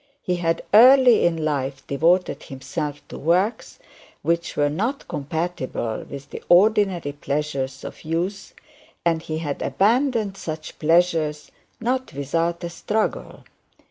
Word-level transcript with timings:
He 0.23 0.37
had 0.37 0.63
early 0.73 1.27
in 1.27 1.45
life 1.45 1.85
devoted 1.85 2.41
himself 2.45 3.07
to 3.09 3.19
works 3.19 3.77
which 4.23 4.57
were 4.57 4.67
not 4.67 5.07
compatible 5.07 6.03
with 6.09 6.31
the 6.31 6.43
ordinary 6.49 7.11
pleasures 7.11 7.83
of 7.83 8.03
youth, 8.03 8.55
and 9.05 9.21
he 9.21 9.37
had 9.37 9.61
abandoned 9.61 10.37
such 10.37 10.79
pleasures 10.79 11.51
not 11.79 12.13
without 12.13 12.63
a 12.63 12.69
struggle. 12.71 13.43